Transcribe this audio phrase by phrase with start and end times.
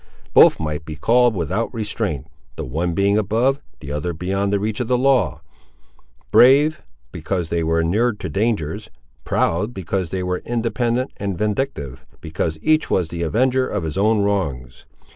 [0.33, 4.79] Both might be called without restraint; the one being above, the other beyond the reach
[4.79, 6.81] of the law—brave,
[7.11, 13.09] because they were inured to dangers—proud, because they were independent, and vindictive, because each was
[13.09, 14.87] the avenger of his own wrongs.